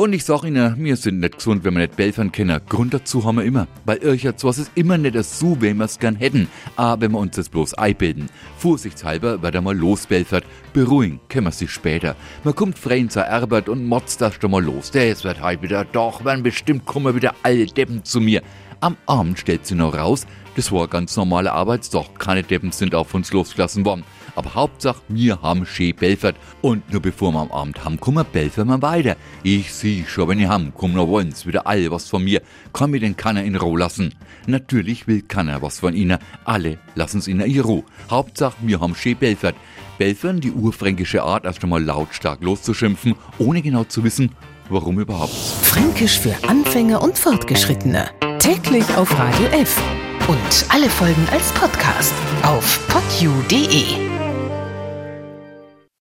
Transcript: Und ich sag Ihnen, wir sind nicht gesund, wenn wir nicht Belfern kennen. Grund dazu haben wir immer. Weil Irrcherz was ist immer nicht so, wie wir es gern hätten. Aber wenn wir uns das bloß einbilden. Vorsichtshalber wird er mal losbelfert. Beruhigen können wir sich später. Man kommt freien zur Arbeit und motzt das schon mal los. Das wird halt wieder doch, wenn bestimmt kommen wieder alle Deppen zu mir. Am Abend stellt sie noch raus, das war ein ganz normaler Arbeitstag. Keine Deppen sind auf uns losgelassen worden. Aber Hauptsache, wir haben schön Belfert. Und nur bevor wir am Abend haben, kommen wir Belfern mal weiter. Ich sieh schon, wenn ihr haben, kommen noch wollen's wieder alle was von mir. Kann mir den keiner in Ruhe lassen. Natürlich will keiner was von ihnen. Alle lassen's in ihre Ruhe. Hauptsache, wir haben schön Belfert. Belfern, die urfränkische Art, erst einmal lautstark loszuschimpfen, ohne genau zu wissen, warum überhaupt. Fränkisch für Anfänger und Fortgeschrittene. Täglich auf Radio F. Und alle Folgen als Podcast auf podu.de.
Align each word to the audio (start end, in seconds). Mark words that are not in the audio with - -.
Und 0.00 0.14
ich 0.14 0.24
sag 0.24 0.44
Ihnen, 0.44 0.82
wir 0.82 0.96
sind 0.96 1.20
nicht 1.20 1.36
gesund, 1.36 1.62
wenn 1.62 1.74
wir 1.74 1.80
nicht 1.80 1.96
Belfern 1.96 2.32
kennen. 2.32 2.58
Grund 2.70 2.94
dazu 2.94 3.22
haben 3.22 3.36
wir 3.36 3.44
immer. 3.44 3.68
Weil 3.84 3.98
Irrcherz 3.98 4.42
was 4.44 4.56
ist 4.56 4.70
immer 4.74 4.96
nicht 4.96 5.22
so, 5.22 5.60
wie 5.60 5.74
wir 5.74 5.84
es 5.84 5.98
gern 5.98 6.16
hätten. 6.16 6.48
Aber 6.76 7.02
wenn 7.02 7.12
wir 7.12 7.18
uns 7.18 7.36
das 7.36 7.50
bloß 7.50 7.74
einbilden. 7.74 8.30
Vorsichtshalber 8.56 9.42
wird 9.42 9.54
er 9.54 9.60
mal 9.60 9.76
losbelfert. 9.76 10.44
Beruhigen 10.72 11.20
können 11.28 11.48
wir 11.48 11.52
sich 11.52 11.70
später. 11.70 12.16
Man 12.44 12.54
kommt 12.54 12.78
freien 12.78 13.10
zur 13.10 13.26
Arbeit 13.26 13.68
und 13.68 13.84
motzt 13.84 14.22
das 14.22 14.36
schon 14.40 14.52
mal 14.52 14.64
los. 14.64 14.90
Das 14.90 15.22
wird 15.22 15.42
halt 15.42 15.60
wieder 15.60 15.84
doch, 15.84 16.24
wenn 16.24 16.42
bestimmt 16.42 16.86
kommen 16.86 17.14
wieder 17.14 17.34
alle 17.42 17.66
Deppen 17.66 18.02
zu 18.02 18.22
mir. 18.22 18.40
Am 18.80 18.96
Abend 19.06 19.38
stellt 19.38 19.66
sie 19.66 19.74
noch 19.74 19.94
raus, 19.94 20.26
das 20.56 20.72
war 20.72 20.84
ein 20.84 20.90
ganz 20.90 21.16
normaler 21.16 21.52
Arbeitstag. 21.52 22.18
Keine 22.18 22.42
Deppen 22.42 22.72
sind 22.72 22.94
auf 22.94 23.14
uns 23.14 23.32
losgelassen 23.32 23.84
worden. 23.84 24.04
Aber 24.34 24.54
Hauptsache, 24.54 25.00
wir 25.08 25.42
haben 25.42 25.66
schön 25.66 25.94
Belfert. 25.94 26.36
Und 26.60 26.90
nur 26.90 27.02
bevor 27.02 27.32
wir 27.32 27.40
am 27.40 27.52
Abend 27.52 27.84
haben, 27.84 28.00
kommen 28.00 28.16
wir 28.18 28.24
Belfern 28.24 28.68
mal 28.68 28.82
weiter. 28.82 29.16
Ich 29.42 29.72
sieh 29.72 30.04
schon, 30.08 30.28
wenn 30.28 30.40
ihr 30.40 30.48
haben, 30.48 30.74
kommen 30.74 30.94
noch 30.94 31.08
wollen's 31.08 31.46
wieder 31.46 31.66
alle 31.66 31.90
was 31.90 32.08
von 32.08 32.24
mir. 32.24 32.42
Kann 32.72 32.90
mir 32.90 33.00
den 33.00 33.16
keiner 33.16 33.44
in 33.44 33.56
Ruhe 33.56 33.78
lassen. 33.78 34.14
Natürlich 34.46 35.06
will 35.06 35.22
keiner 35.22 35.62
was 35.62 35.80
von 35.80 35.94
ihnen. 35.94 36.18
Alle 36.44 36.78
lassen's 36.94 37.28
in 37.28 37.40
ihre 37.40 37.66
Ruhe. 37.66 37.84
Hauptsache, 38.10 38.56
wir 38.62 38.80
haben 38.80 38.94
schön 38.94 39.16
Belfert. 39.16 39.56
Belfern, 39.98 40.40
die 40.40 40.52
urfränkische 40.52 41.22
Art, 41.22 41.44
erst 41.44 41.62
einmal 41.62 41.84
lautstark 41.84 42.42
loszuschimpfen, 42.42 43.14
ohne 43.38 43.62
genau 43.62 43.84
zu 43.84 44.04
wissen, 44.04 44.32
warum 44.68 44.98
überhaupt. 44.98 45.34
Fränkisch 45.34 46.18
für 46.18 46.34
Anfänger 46.48 47.02
und 47.02 47.18
Fortgeschrittene. 47.18 48.10
Täglich 48.40 48.96
auf 48.96 49.12
Radio 49.18 49.48
F. 49.48 49.76
Und 50.26 50.66
alle 50.70 50.88
Folgen 50.88 51.28
als 51.30 51.52
Podcast 51.52 52.14
auf 52.42 52.80
podu.de. 52.88 54.09